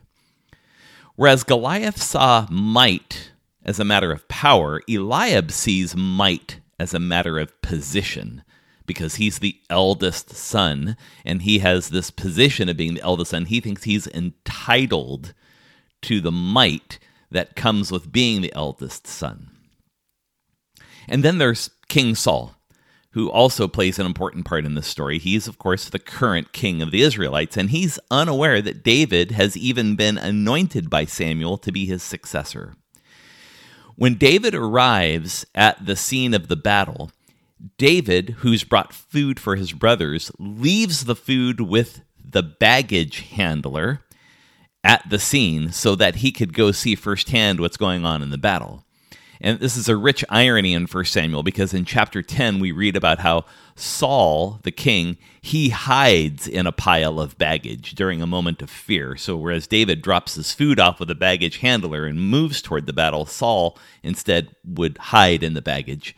Whereas 1.17 1.45
Goliath 1.45 2.01
saw 2.01 2.47
might 2.51 3.33
as 3.65 3.79
a 3.79 3.85
matter 3.85 4.13
of 4.13 4.27
power, 4.29 4.81
Eliab 4.89 5.51
sees 5.51 5.95
might 5.95 6.61
as 6.79 6.95
a 6.95 6.99
matter 6.99 7.39
of 7.39 7.61
position 7.63 8.43
because 8.87 9.17
he's 9.17 9.39
the 9.39 9.57
eldest 9.71 10.31
son 10.31 10.97
and 11.25 11.43
he 11.43 11.61
has 11.61 11.89
this 11.89 12.11
position 12.11 12.69
of 12.69 12.77
being 12.77 12.95
the 12.95 13.03
eldest 13.03 13.31
son. 13.31 13.47
He 13.47 13.61
thinks 13.61 13.85
he's 13.85 14.07
entitled 14.09 15.35
to 16.03 16.21
the 16.21 16.33
might 16.33 16.99
that 17.31 17.57
comes 17.57 17.91
with 17.91 18.13
being 18.13 18.41
the 18.41 18.53
eldest 18.55 19.07
son. 19.07 19.51
And 21.09 21.25
then 21.25 21.39
there's 21.39 21.71
King 21.89 22.15
Saul, 22.15 22.55
who 23.11 23.31
also 23.31 23.69
plays 23.69 23.99
an 23.99 24.07
important 24.07 24.45
part 24.45 24.65
in 24.65 24.75
this 24.75 24.87
story. 24.87 25.19
He's, 25.19 25.47
of 25.47 25.59
course, 25.59 25.89
the 25.89 25.99
current 25.99 26.53
king 26.53 26.81
of 26.81 26.91
the 26.91 27.03
Israelites, 27.03 27.57
and 27.57 27.71
he's 27.71 27.99
unaware 28.11 28.63
that 28.63 28.83
David 28.83 29.33
has 29.33 29.57
even 29.57 29.97
been 29.97 30.19
anointed 30.19 30.89
by 30.89 31.05
Samuel 31.05 31.59
to 31.59 31.73
be 31.73 31.87
his 31.87 32.03
successor. 32.03 32.75
When 33.97 34.15
David 34.15 34.55
arrives 34.55 35.45
at 35.55 35.85
the 35.85 35.97
scene 35.97 36.35
of 36.35 36.49
the 36.49 36.57
battle, 36.57 37.11
David, 37.79 38.37
who's 38.39 38.65
brought 38.65 38.93
food 38.93 39.39
for 39.39 39.57
his 39.57 39.73
brothers, 39.73 40.33
leaves 40.39 41.05
the 41.05 41.17
food 41.17 41.61
with 41.61 42.03
the 42.25 42.43
baggage 42.43 43.21
handler 43.21 44.03
at 44.85 45.09
the 45.09 45.19
scene 45.19 45.71
so 45.71 45.95
that 45.95 46.17
he 46.17 46.33
could 46.33 46.55
go 46.55 46.73
see 46.73 46.95
firsthand 46.95 47.61
what's 47.61 47.77
going 47.77 48.05
on 48.05 48.23
in 48.23 48.31
the 48.31 48.39
battle. 48.39 48.85
And 49.41 49.59
this 49.59 49.77
is 49.77 49.89
a 49.89 49.97
rich 49.97 50.25
irony 50.29 50.73
in 50.73 50.87
1 50.87 51.05
Samuel 51.05 51.43
because 51.43 51.75
in 51.75 51.85
chapter 51.85 52.23
10 52.23 52.61
we 52.61 52.71
read 52.71 52.97
about 52.97 53.19
how 53.19 53.45
Saul, 53.75 54.61
the 54.63 54.71
king, 54.71 55.19
he 55.41 55.71
hides 55.71 56.47
in 56.47 56.67
a 56.67 56.73
pile 56.73 57.19
of 57.19 57.39
baggage 57.39 57.97
during 57.97 58.23
a 58.23 58.27
moment 58.27 58.63
of 58.63 58.71
fear. 58.71 59.17
So 59.17 59.37
whereas 59.37 59.67
David 59.67 60.01
drops 60.01 60.37
his 60.37 60.53
food 60.53 60.79
off 60.79 61.01
with 61.01 61.11
a 61.11 61.17
baggage 61.17 61.59
handler 61.59 62.07
and 62.07 62.21
moves 62.21 62.63
toward 62.63 62.87
the 62.87 62.93
battle, 62.93 63.27
Saul 63.27 63.77
instead 64.05 64.55
would 64.65 64.97
hide 64.99 65.43
in 65.43 65.55
the 65.55 65.63
baggage. 65.63 66.15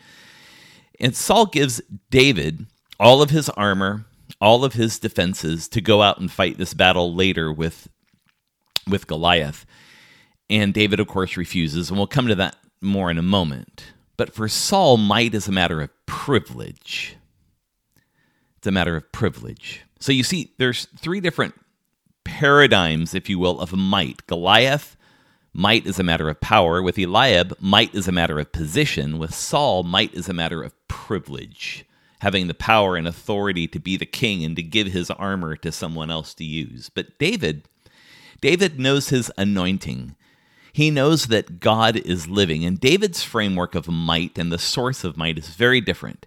And 1.00 1.14
Saul 1.14 1.46
gives 1.46 1.80
David 2.10 2.66
all 3.00 3.22
of 3.22 3.30
his 3.30 3.48
armor, 3.50 4.06
all 4.40 4.64
of 4.64 4.74
his 4.74 4.98
defenses 4.98 5.68
to 5.68 5.80
go 5.80 6.02
out 6.02 6.18
and 6.18 6.30
fight 6.30 6.58
this 6.58 6.74
battle 6.74 7.14
later 7.14 7.52
with 7.52 7.88
with 8.86 9.06
Goliath. 9.06 9.64
And 10.50 10.74
David 10.74 11.00
of 11.00 11.06
course 11.06 11.36
refuses, 11.36 11.88
and 11.88 11.98
we'll 11.98 12.06
come 12.06 12.28
to 12.28 12.34
that 12.34 12.56
more 12.80 13.10
in 13.10 13.18
a 13.18 13.22
moment. 13.22 13.92
But 14.16 14.34
for 14.34 14.48
Saul, 14.48 14.96
might 14.96 15.34
is 15.34 15.48
a 15.48 15.52
matter 15.52 15.80
of 15.80 15.90
privilege. 16.06 17.16
It's 18.58 18.66
a 18.66 18.72
matter 18.72 18.96
of 18.96 19.10
privilege. 19.10 19.82
So 19.98 20.12
you 20.12 20.22
see, 20.22 20.52
there's 20.58 20.86
three 20.98 21.20
different 21.20 21.54
paradigms, 22.24 23.14
if 23.14 23.28
you 23.28 23.38
will, 23.38 23.60
of 23.60 23.72
might. 23.72 24.26
Goliath, 24.26 24.96
might 25.54 25.87
is 25.87 25.99
a 25.99 26.02
matter 26.02 26.28
of 26.28 26.40
power. 26.40 26.82
With 26.82 26.99
Eliab, 26.99 27.56
might 27.61 27.94
is 27.94 28.08
a 28.08 28.12
matter 28.12 28.38
of 28.38 28.52
position. 28.52 29.18
With 29.18 29.32
Saul, 29.32 29.84
might 29.84 30.12
is 30.12 30.28
a 30.28 30.34
matter 30.34 30.62
of 30.62 30.75
privilege, 30.88 31.87
having 32.20 32.49
the 32.49 32.54
power 32.54 32.96
and 32.96 33.06
authority 33.06 33.66
to 33.68 33.78
be 33.78 33.96
the 33.96 34.04
king 34.04 34.44
and 34.44 34.56
to 34.56 34.62
give 34.62 34.88
his 34.88 35.11
armor 35.11 35.56
to 35.56 35.73
someone 35.73 36.11
else 36.11 36.34
to 36.34 36.44
use. 36.44 36.90
But 36.90 37.18
David, 37.18 37.68
David 38.40 38.78
knows 38.78 39.08
his 39.08 39.30
anointing. 39.38 40.16
He 40.73 40.90
knows 40.90 41.28
that 41.28 41.61
God 41.61 41.96
is 41.96 42.26
living, 42.26 42.64
and 42.64 42.80
David's 42.80 43.23
framework 43.23 43.76
of 43.76 43.87
might 43.87 44.37
and 44.37 44.50
the 44.50 44.58
source 44.58 45.04
of 45.04 45.16
might 45.16 45.38
is 45.38 45.49
very 45.50 45.80
different. 45.80 46.26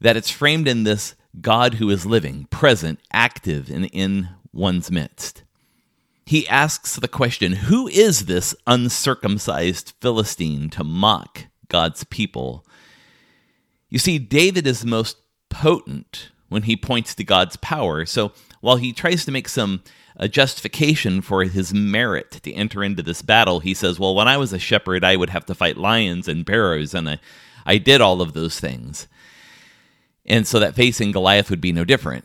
That 0.00 0.16
it's 0.16 0.30
framed 0.30 0.68
in 0.68 0.84
this 0.84 1.16
God 1.40 1.74
who 1.74 1.90
is 1.90 2.06
living, 2.06 2.46
present, 2.50 3.00
active, 3.12 3.68
and 3.68 3.86
in 3.86 4.28
one's 4.52 4.90
midst. 4.90 5.42
He 6.26 6.46
asks 6.48 6.96
the 6.96 7.08
question 7.08 7.52
Who 7.52 7.88
is 7.88 8.26
this 8.26 8.54
uncircumcised 8.66 9.94
Philistine 10.00 10.68
to 10.70 10.84
mock 10.84 11.46
God's 11.68 12.04
people? 12.04 12.66
You 13.88 13.98
see, 13.98 14.18
David 14.18 14.66
is 14.66 14.84
most 14.84 15.16
potent 15.48 16.30
when 16.48 16.62
he 16.62 16.76
points 16.76 17.14
to 17.14 17.24
God's 17.24 17.56
power. 17.56 18.04
So 18.04 18.32
while 18.60 18.76
he 18.76 18.92
tries 18.92 19.24
to 19.24 19.32
make 19.32 19.48
some 19.48 19.82
a 20.16 20.28
justification 20.28 21.20
for 21.20 21.44
his 21.44 21.74
merit 21.74 22.30
to 22.42 22.52
enter 22.54 22.82
into 22.82 23.02
this 23.02 23.22
battle. 23.22 23.60
He 23.60 23.74
says, 23.74 24.00
Well, 24.00 24.14
when 24.14 24.28
I 24.28 24.36
was 24.36 24.52
a 24.52 24.58
shepherd, 24.58 25.04
I 25.04 25.16
would 25.16 25.30
have 25.30 25.46
to 25.46 25.54
fight 25.54 25.76
lions 25.76 26.26
and 26.26 26.44
bears, 26.44 26.94
and 26.94 27.08
I, 27.08 27.18
I 27.64 27.78
did 27.78 28.00
all 28.00 28.20
of 28.22 28.32
those 28.32 28.58
things. 28.58 29.06
And 30.24 30.46
so 30.46 30.58
that 30.58 30.74
facing 30.74 31.12
Goliath 31.12 31.50
would 31.50 31.60
be 31.60 31.72
no 31.72 31.84
different. 31.84 32.24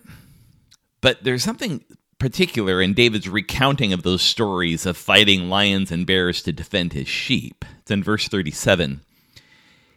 But 1.01 1.23
there's 1.23 1.43
something 1.43 1.83
particular 2.21 2.79
in 2.83 2.93
David's 2.93 3.27
recounting 3.27 3.91
of 3.91 4.03
those 4.03 4.21
stories 4.21 4.85
of 4.85 4.95
fighting 4.95 5.49
lions 5.49 5.91
and 5.91 6.05
bears 6.05 6.43
to 6.43 6.53
defend 6.53 6.93
his 6.93 7.07
sheep. 7.07 7.65
It's 7.79 7.89
in 7.89 8.03
verse 8.03 8.27
37. 8.27 9.01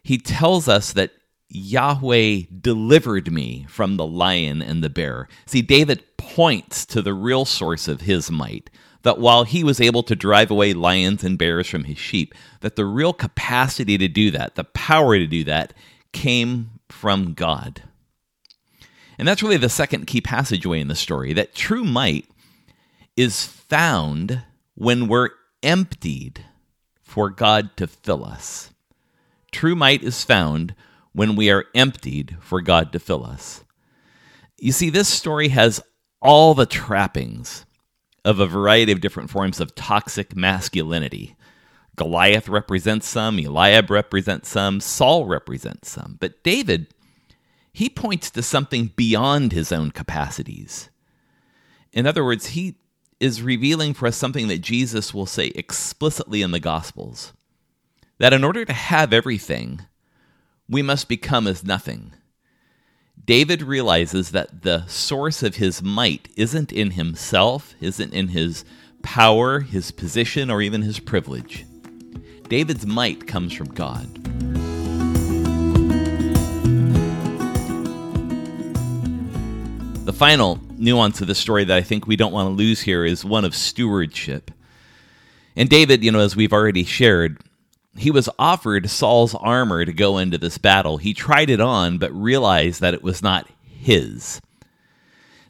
He 0.02 0.16
tells 0.16 0.66
us 0.66 0.94
that 0.94 1.12
Yahweh 1.50 2.44
delivered 2.62 3.30
me 3.30 3.66
from 3.68 3.98
the 3.98 4.06
lion 4.06 4.62
and 4.62 4.82
the 4.82 4.88
bear. 4.88 5.28
See, 5.44 5.60
David 5.60 6.02
points 6.16 6.86
to 6.86 7.02
the 7.02 7.12
real 7.12 7.44
source 7.44 7.88
of 7.88 8.00
his 8.00 8.30
might, 8.30 8.70
that 9.02 9.18
while 9.18 9.44
he 9.44 9.62
was 9.62 9.78
able 9.78 10.02
to 10.04 10.16
drive 10.16 10.50
away 10.50 10.72
lions 10.72 11.24
and 11.24 11.36
bears 11.36 11.68
from 11.68 11.84
his 11.84 11.98
sheep, 11.98 12.34
that 12.60 12.74
the 12.74 12.86
real 12.86 13.12
capacity 13.12 13.98
to 13.98 14.08
do 14.08 14.30
that, 14.30 14.54
the 14.54 14.64
power 14.64 15.18
to 15.18 15.26
do 15.26 15.44
that, 15.44 15.74
came 16.12 16.70
from 16.88 17.34
God. 17.34 17.82
And 19.18 19.26
that's 19.28 19.42
really 19.42 19.56
the 19.56 19.68
second 19.68 20.06
key 20.06 20.20
passageway 20.20 20.80
in 20.80 20.88
the 20.88 20.94
story 20.94 21.32
that 21.32 21.54
true 21.54 21.84
might 21.84 22.26
is 23.16 23.44
found 23.44 24.42
when 24.74 25.08
we're 25.08 25.30
emptied 25.62 26.44
for 27.02 27.30
God 27.30 27.76
to 27.76 27.86
fill 27.86 28.24
us. 28.24 28.70
True 29.52 29.76
might 29.76 30.02
is 30.02 30.24
found 30.24 30.74
when 31.12 31.36
we 31.36 31.50
are 31.50 31.66
emptied 31.74 32.36
for 32.40 32.60
God 32.60 32.92
to 32.92 32.98
fill 32.98 33.24
us. 33.24 33.62
You 34.58 34.72
see, 34.72 34.90
this 34.90 35.08
story 35.08 35.48
has 35.48 35.80
all 36.20 36.54
the 36.54 36.66
trappings 36.66 37.64
of 38.24 38.40
a 38.40 38.46
variety 38.46 38.90
of 38.90 39.00
different 39.00 39.30
forms 39.30 39.60
of 39.60 39.74
toxic 39.74 40.34
masculinity. 40.34 41.36
Goliath 41.96 42.48
represents 42.48 43.06
some, 43.06 43.38
Eliab 43.38 43.90
represents 43.90 44.48
some, 44.48 44.80
Saul 44.80 45.26
represents 45.26 45.90
some. 45.90 46.16
But 46.18 46.42
David, 46.42 46.93
he 47.74 47.90
points 47.90 48.30
to 48.30 48.42
something 48.42 48.92
beyond 48.94 49.52
his 49.52 49.72
own 49.72 49.90
capacities. 49.90 50.90
In 51.92 52.06
other 52.06 52.24
words, 52.24 52.46
he 52.46 52.76
is 53.18 53.42
revealing 53.42 53.94
for 53.94 54.06
us 54.06 54.16
something 54.16 54.46
that 54.46 54.60
Jesus 54.60 55.12
will 55.12 55.26
say 55.26 55.48
explicitly 55.48 56.40
in 56.40 56.52
the 56.52 56.60
Gospels 56.60 57.32
that 58.18 58.32
in 58.32 58.44
order 58.44 58.64
to 58.64 58.72
have 58.72 59.12
everything, 59.12 59.82
we 60.68 60.82
must 60.82 61.08
become 61.08 61.48
as 61.48 61.64
nothing. 61.64 62.14
David 63.22 63.60
realizes 63.60 64.30
that 64.30 64.62
the 64.62 64.86
source 64.86 65.42
of 65.42 65.56
his 65.56 65.82
might 65.82 66.28
isn't 66.36 66.72
in 66.72 66.92
himself, 66.92 67.74
isn't 67.80 68.14
in 68.14 68.28
his 68.28 68.64
power, 69.02 69.60
his 69.60 69.90
position, 69.90 70.48
or 70.48 70.62
even 70.62 70.82
his 70.82 71.00
privilege. 71.00 71.66
David's 72.48 72.86
might 72.86 73.26
comes 73.26 73.52
from 73.52 73.68
God. 73.74 74.53
The 80.04 80.12
final 80.12 80.60
nuance 80.76 81.22
of 81.22 81.28
the 81.28 81.34
story 81.34 81.64
that 81.64 81.76
I 81.78 81.80
think 81.80 82.06
we 82.06 82.14
don't 82.14 82.32
want 82.32 82.46
to 82.46 82.52
lose 82.52 82.82
here 82.82 83.06
is 83.06 83.24
one 83.24 83.46
of 83.46 83.54
stewardship. 83.54 84.50
And 85.56 85.66
David, 85.66 86.04
you 86.04 86.12
know, 86.12 86.20
as 86.20 86.36
we've 86.36 86.52
already 86.52 86.84
shared, 86.84 87.40
he 87.96 88.10
was 88.10 88.28
offered 88.38 88.90
Saul's 88.90 89.34
armor 89.34 89.82
to 89.86 89.92
go 89.94 90.18
into 90.18 90.36
this 90.36 90.58
battle. 90.58 90.98
He 90.98 91.14
tried 91.14 91.48
it 91.48 91.58
on, 91.58 91.96
but 91.96 92.12
realized 92.12 92.82
that 92.82 92.92
it 92.92 93.02
was 93.02 93.22
not 93.22 93.48
his. 93.64 94.42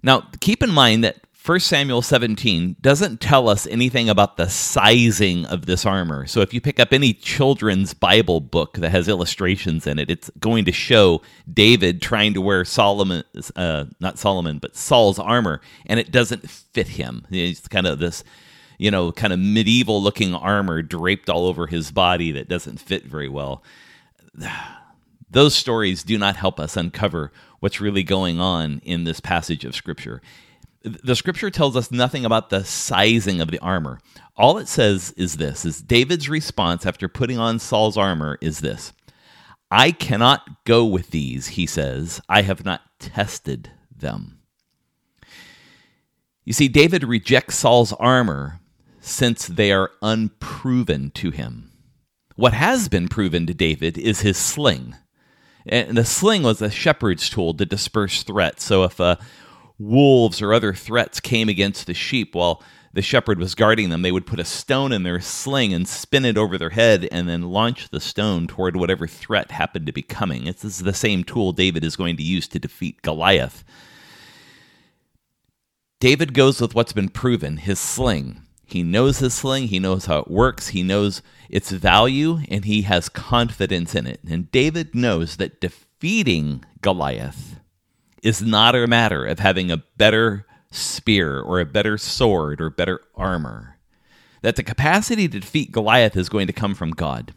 Now, 0.04 0.28
keep 0.38 0.62
in 0.62 0.70
mind 0.70 1.02
that 1.02 1.16
1 1.44 1.60
Samuel 1.60 2.00
17 2.00 2.76
doesn't 2.80 3.20
tell 3.20 3.50
us 3.50 3.66
anything 3.66 4.08
about 4.08 4.38
the 4.38 4.48
sizing 4.48 5.44
of 5.44 5.66
this 5.66 5.84
armor. 5.84 6.26
So 6.26 6.40
if 6.40 6.54
you 6.54 6.60
pick 6.62 6.80
up 6.80 6.90
any 6.90 7.12
children's 7.12 7.92
Bible 7.92 8.40
book 8.40 8.78
that 8.78 8.88
has 8.88 9.08
illustrations 9.08 9.86
in 9.86 9.98
it, 9.98 10.08
it's 10.10 10.30
going 10.38 10.64
to 10.64 10.72
show 10.72 11.20
David 11.52 12.00
trying 12.00 12.32
to 12.32 12.40
wear 12.40 12.64
Solomon, 12.64 13.24
uh, 13.56 13.84
not 14.00 14.18
Solomon, 14.18 14.58
but 14.58 14.74
Saul's 14.74 15.18
armor, 15.18 15.60
and 15.84 16.00
it 16.00 16.10
doesn't 16.10 16.48
fit 16.48 16.88
him. 16.88 17.26
It's 17.30 17.68
kind 17.68 17.86
of 17.86 17.98
this 17.98 18.24
you 18.78 18.90
know, 18.90 19.12
kind 19.12 19.32
of 19.32 19.38
medieval 19.38 20.02
looking 20.02 20.34
armor 20.34 20.82
draped 20.82 21.28
all 21.28 21.46
over 21.46 21.66
his 21.66 21.90
body 21.90 22.32
that 22.32 22.48
doesn't 22.48 22.80
fit 22.80 23.04
very 23.04 23.28
well. 23.28 23.62
Those 25.30 25.54
stories 25.54 26.04
do 26.04 26.16
not 26.16 26.36
help 26.36 26.60
us 26.60 26.76
uncover 26.76 27.32
what's 27.60 27.80
really 27.80 28.02
going 28.02 28.40
on 28.40 28.80
in 28.84 29.04
this 29.04 29.20
passage 29.20 29.64
of 29.64 29.74
Scripture. 29.74 30.22
The 30.84 31.16
Scripture 31.16 31.50
tells 31.50 31.76
us 31.76 31.90
nothing 31.90 32.24
about 32.26 32.50
the 32.50 32.62
sizing 32.62 33.40
of 33.40 33.50
the 33.50 33.58
armor. 33.60 34.00
All 34.36 34.58
it 34.58 34.68
says 34.68 35.12
is 35.16 35.38
this 35.38 35.64
is 35.64 35.80
David's 35.80 36.28
response 36.28 36.84
after 36.84 37.08
putting 37.08 37.38
on 37.38 37.58
Saul's 37.58 37.96
armor 37.96 38.38
is 38.40 38.60
this. 38.60 38.92
I 39.70 39.92
cannot 39.92 40.64
go 40.64 40.84
with 40.84 41.10
these, 41.10 41.48
he 41.48 41.66
says. 41.66 42.20
I 42.28 42.42
have 42.42 42.64
not 42.64 42.82
tested 42.98 43.70
them. 43.96 44.40
You 46.44 46.52
see, 46.52 46.68
David 46.68 47.02
rejects 47.02 47.56
Saul's 47.56 47.94
armor 47.94 48.60
since 49.00 49.46
they 49.46 49.72
are 49.72 49.90
unproven 50.02 51.10
to 51.12 51.30
him. 51.30 51.70
What 52.36 52.52
has 52.52 52.88
been 52.88 53.08
proven 53.08 53.46
to 53.46 53.54
David 53.54 53.96
is 53.96 54.20
his 54.20 54.36
sling. 54.36 54.96
And 55.66 55.96
the 55.96 56.04
sling 56.04 56.42
was 56.42 56.60
a 56.60 56.70
shepherd's 56.70 57.30
tool 57.30 57.54
to 57.54 57.64
disperse 57.64 58.22
threats. 58.22 58.64
So 58.64 58.84
if 58.84 59.00
uh, 59.00 59.16
wolves 59.78 60.40
or 60.40 60.52
other 60.52 60.74
threats 60.74 61.20
came 61.20 61.48
against 61.48 61.86
the 61.86 61.94
sheep, 61.94 62.34
while 62.34 62.62
the 62.92 63.02
shepherd 63.02 63.40
was 63.40 63.56
guarding 63.56 63.90
them, 63.90 64.02
they 64.02 64.12
would 64.12 64.26
put 64.26 64.38
a 64.38 64.44
stone 64.44 64.92
in 64.92 65.02
their 65.02 65.20
sling 65.20 65.74
and 65.74 65.88
spin 65.88 66.24
it 66.24 66.38
over 66.38 66.56
their 66.56 66.70
head 66.70 67.08
and 67.10 67.28
then 67.28 67.50
launch 67.50 67.88
the 67.90 68.00
stone 68.00 68.46
toward 68.46 68.76
whatever 68.76 69.08
threat 69.08 69.50
happened 69.50 69.86
to 69.86 69.92
be 69.92 70.02
coming. 70.02 70.46
It's, 70.46 70.62
this 70.62 70.76
is 70.76 70.84
the 70.84 70.92
same 70.92 71.24
tool 71.24 71.52
David 71.52 71.82
is 71.82 71.96
going 71.96 72.16
to 72.16 72.22
use 72.22 72.46
to 72.48 72.60
defeat 72.60 73.02
Goliath. 73.02 73.64
David 75.98 76.34
goes 76.34 76.60
with 76.60 76.74
what's 76.74 76.92
been 76.92 77.08
proven 77.08 77.56
his 77.56 77.80
sling. 77.80 78.42
He 78.64 78.84
knows 78.84 79.18
his 79.18 79.34
sling, 79.34 79.68
he 79.68 79.78
knows 79.80 80.06
how 80.06 80.20
it 80.20 80.30
works, 80.30 80.68
he 80.68 80.82
knows 80.82 81.20
its 81.48 81.70
value, 81.70 82.40
and 82.48 82.64
he 82.64 82.82
has 82.82 83.08
confidence 83.08 83.94
in 83.94 84.06
it. 84.06 84.20
And 84.28 84.50
David 84.52 84.94
knows 84.94 85.36
that 85.36 85.60
defeating 85.60 86.64
Goliath 86.80 87.58
is 88.24 88.42
not 88.42 88.74
a 88.74 88.86
matter 88.86 89.24
of 89.24 89.38
having 89.38 89.70
a 89.70 89.84
better 89.98 90.46
spear 90.70 91.40
or 91.40 91.60
a 91.60 91.66
better 91.66 91.96
sword 91.98 92.60
or 92.60 92.70
better 92.70 93.00
armor. 93.14 93.78
That 94.40 94.56
the 94.56 94.62
capacity 94.62 95.28
to 95.28 95.40
defeat 95.40 95.70
Goliath 95.70 96.16
is 96.16 96.28
going 96.28 96.48
to 96.48 96.52
come 96.52 96.74
from 96.74 96.90
God. 96.90 97.34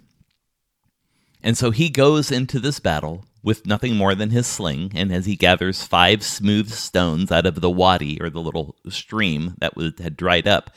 And 1.44 1.58
so 1.58 1.72
he 1.72 1.90
goes 1.90 2.32
into 2.32 2.60
this 2.60 2.80
battle 2.80 3.26
with 3.44 3.68
nothing 3.68 3.96
more 3.96 4.16
than 4.16 4.32
his 4.32 4.48
sling, 4.48 4.92
and 4.96 5.14
as 5.14 5.26
he 5.26 5.36
gathers 5.36 5.84
five 5.84 6.24
smooth 6.24 6.72
stones 6.72 7.32
out 7.32 7.46
of 7.46 7.62
the 7.62 7.70
wadi 7.70 8.20
or 8.20 8.30
the 8.30 8.42
little 8.42 8.76
stream 8.90 9.56
that 9.60 9.74
had 10.00 10.18
dried 10.18 10.48
up, 10.48 10.72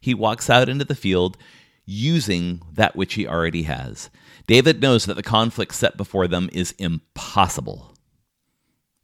he 0.00 0.12
walks 0.12 0.50
out 0.50 0.68
into 0.68 0.84
the 0.84 0.94
field 0.94 1.36
using 1.86 2.60
that 2.72 2.96
which 2.96 3.14
he 3.14 3.26
already 3.26 3.62
has. 3.62 4.10
David 4.46 4.82
knows 4.82 5.06
that 5.06 5.14
the 5.14 5.22
conflict 5.22 5.74
set 5.74 5.96
before 5.96 6.26
them 6.26 6.50
is 6.52 6.74
impossible. 6.78 7.93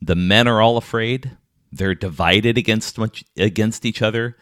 The 0.01 0.17
men 0.17 0.49
are 0.49 0.61
all 0.61 0.77
afraid. 0.77 1.37
They're 1.73 1.95
divided 1.95 2.59
against 2.59 2.99
against 3.37 3.85
each 3.85 4.03
other. 4.03 4.37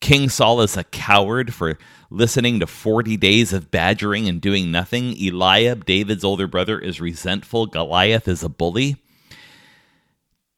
King 0.00 0.28
Saul 0.28 0.60
is 0.60 0.76
a 0.76 0.84
coward 0.84 1.54
for 1.54 1.78
listening 2.10 2.60
to 2.60 2.66
40 2.66 3.16
days 3.16 3.52
of 3.52 3.70
badgering 3.70 4.28
and 4.28 4.40
doing 4.40 4.70
nothing. 4.70 5.16
Eliab, 5.16 5.86
David's 5.86 6.24
older 6.24 6.46
brother, 6.46 6.78
is 6.78 7.00
resentful. 7.00 7.66
Goliath 7.66 8.28
is 8.28 8.42
a 8.42 8.48
bully. 8.48 8.96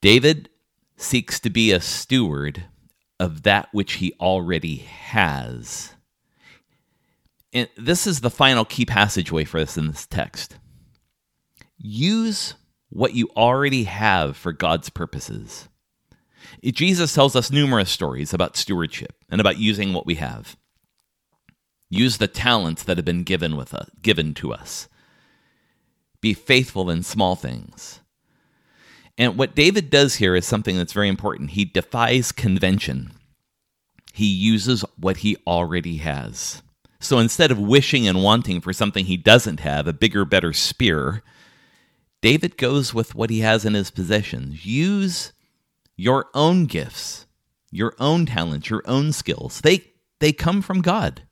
David 0.01 0.49
seeks 0.97 1.39
to 1.41 1.51
be 1.51 1.71
a 1.71 1.81
steward 1.81 2.65
of 3.21 3.43
that 3.43 3.69
which 3.73 3.95
he 3.95 4.15
already 4.21 4.77
has. 4.77 5.95
And 7.53 7.69
this 7.77 8.07
is 8.07 8.21
the 8.21 8.31
final 8.31 8.65
key 8.65 8.85
passageway 8.85 9.45
for 9.45 9.59
us 9.59 9.77
in 9.77 9.87
this 9.87 10.07
text. 10.07 10.59
Use 11.79 12.55
what 12.91 13.15
you 13.15 13.29
already 13.37 13.85
have 13.85 14.37
for 14.37 14.53
God's 14.53 14.89
purposes. 14.91 15.69
Jesus 16.63 17.15
tells 17.15 17.37
us 17.37 17.51
numerous 17.51 17.91
stories 17.91 18.33
about 18.33 18.57
stewardship 18.57 19.15
and 19.29 19.41
about 19.41 19.59
using 19.59 19.93
what 19.93 20.07
we 20.07 20.17
have. 20.17 20.57
Use 21.89 22.19
the 22.19 22.29
talents 22.29 22.83
that 22.83 22.97
have 22.97 23.05
been 23.05 23.23
given 23.23 23.57
with 23.57 23.75
us, 23.75 23.89
given 24.03 24.35
to 24.35 24.53
us. 24.53 24.89
Be 26.21 26.35
faithful 26.35 26.91
in 26.91 27.03
small 27.03 27.37
things. 27.37 28.01
And 29.19 29.39
what 29.39 29.55
David 29.55 29.91
does 29.91 30.17
here 30.17 30.35
is 30.35 30.45
something 30.45 30.77
that's 30.77 30.93
very 30.93 31.09
important. 31.09 31.51
He 31.51 31.65
defies 31.65 32.33
convention. 32.33 33.13
He 34.13 34.27
uses 34.27 34.85
what 34.99 35.19
he 35.19 35.37
already 35.47 35.99
has. 35.99 36.63
So 37.01 37.19
instead 37.19 37.51
of 37.51 37.59
wishing 37.59 38.09
and 38.09 38.23
wanting 38.23 38.61
for 38.61 38.73
something 38.73 39.05
he 39.05 39.17
doesn't 39.17 39.61
have, 39.61 39.87
a 39.87 39.93
bigger, 39.93 40.25
better 40.25 40.53
spear, 40.53 41.23
David 42.27 42.57
goes 42.57 42.93
with 42.93 43.15
what 43.15 43.31
he 43.31 43.39
has 43.39 43.65
in 43.65 43.75
his 43.75 43.93
possessions. 43.93 44.67
Use 44.67 45.33
your 45.97 46.27
own 46.35 46.67
gifts, 46.67 47.25
your 47.71 47.95
own 48.01 48.27
talents, 48.27 48.69
your 48.69 48.83
own 48.85 49.13
skills. 49.13 49.61
They 49.61 49.93
they 50.19 50.33
come 50.33 50.61
from 50.61 50.81
God. 50.81 51.23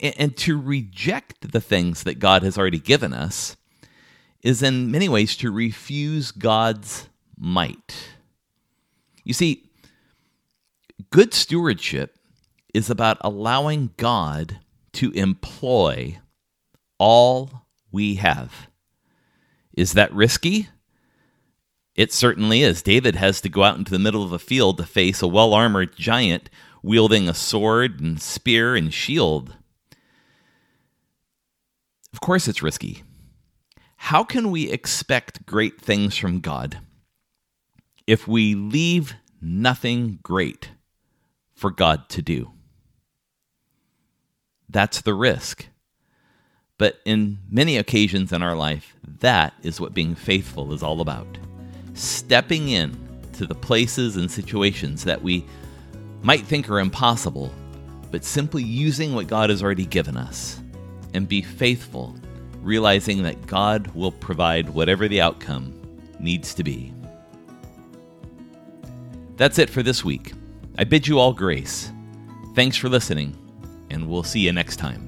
And, 0.00 0.14
and 0.18 0.36
to 0.38 0.60
reject 0.60 1.52
the 1.52 1.60
things 1.60 2.02
that 2.02 2.18
God 2.18 2.42
has 2.42 2.58
already 2.58 2.80
given 2.80 3.12
us 3.12 3.56
is 4.42 4.60
in 4.60 4.90
many 4.90 5.08
ways 5.08 5.36
to 5.36 5.52
refuse 5.52 6.32
God's 6.32 7.08
might. 7.38 8.08
You 9.22 9.34
see, 9.34 9.70
good 11.10 11.32
stewardship 11.32 12.18
is 12.74 12.90
about 12.90 13.18
allowing 13.20 13.92
God 13.96 14.58
to 14.94 15.12
employ 15.12 16.18
all 16.98 17.68
we 17.92 18.16
have. 18.16 18.66
Is 19.78 19.92
that 19.92 20.12
risky? 20.12 20.70
It 21.94 22.12
certainly 22.12 22.64
is. 22.64 22.82
David 22.82 23.14
has 23.14 23.40
to 23.42 23.48
go 23.48 23.62
out 23.62 23.78
into 23.78 23.92
the 23.92 23.98
middle 24.00 24.24
of 24.24 24.32
a 24.32 24.38
field 24.40 24.76
to 24.78 24.84
face 24.84 25.22
a 25.22 25.28
well 25.28 25.54
armored 25.54 25.94
giant 25.94 26.50
wielding 26.82 27.28
a 27.28 27.34
sword 27.34 28.00
and 28.00 28.20
spear 28.20 28.74
and 28.74 28.92
shield. 28.92 29.54
Of 32.12 32.20
course, 32.20 32.48
it's 32.48 32.60
risky. 32.60 33.04
How 33.98 34.24
can 34.24 34.50
we 34.50 34.68
expect 34.68 35.46
great 35.46 35.80
things 35.80 36.16
from 36.16 36.40
God 36.40 36.78
if 38.04 38.26
we 38.26 38.56
leave 38.56 39.14
nothing 39.40 40.18
great 40.24 40.72
for 41.54 41.70
God 41.70 42.08
to 42.08 42.20
do? 42.20 42.50
That's 44.68 45.00
the 45.00 45.14
risk. 45.14 45.68
But 46.78 47.00
in 47.04 47.38
many 47.50 47.76
occasions 47.76 48.32
in 48.32 48.42
our 48.42 48.54
life, 48.54 48.94
that 49.20 49.52
is 49.62 49.80
what 49.80 49.94
being 49.94 50.14
faithful 50.14 50.72
is 50.72 50.82
all 50.82 51.00
about 51.00 51.26
stepping 51.94 52.68
in 52.68 52.96
to 53.32 53.44
the 53.44 53.54
places 53.54 54.16
and 54.16 54.30
situations 54.30 55.04
that 55.04 55.20
we 55.20 55.44
might 56.22 56.46
think 56.46 56.70
are 56.70 56.78
impossible, 56.78 57.52
but 58.10 58.24
simply 58.24 58.62
using 58.62 59.14
what 59.14 59.26
God 59.26 59.50
has 59.50 59.62
already 59.62 59.84
given 59.84 60.16
us 60.16 60.60
and 61.14 61.28
be 61.28 61.42
faithful, 61.42 62.14
realizing 62.62 63.22
that 63.24 63.46
God 63.46 63.88
will 63.94 64.12
provide 64.12 64.68
whatever 64.68 65.08
the 65.08 65.20
outcome 65.20 65.74
needs 66.20 66.54
to 66.54 66.64
be. 66.64 66.92
That's 69.36 69.58
it 69.58 69.70
for 69.70 69.82
this 69.82 70.04
week. 70.04 70.32
I 70.76 70.84
bid 70.84 71.06
you 71.06 71.18
all 71.18 71.32
grace. 71.32 71.92
Thanks 72.54 72.76
for 72.76 72.88
listening, 72.88 73.36
and 73.90 74.08
we'll 74.08 74.24
see 74.24 74.40
you 74.40 74.52
next 74.52 74.76
time. 74.76 75.07